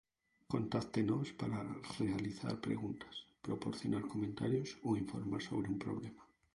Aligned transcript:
Contáctenos 0.53 1.25
para 1.39 1.59
realizar 1.99 2.55
preguntas, 2.67 3.15
proporcionar 3.47 4.03
comentarios 4.13 4.69
o 4.87 4.89
informar 5.03 5.41
sobre 5.47 5.67
un 5.73 5.77
problema. 5.85 6.23